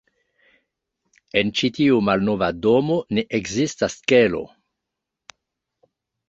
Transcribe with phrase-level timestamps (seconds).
[1.41, 4.43] En ĉi tiu malnova domo, ne ekzistas kelo.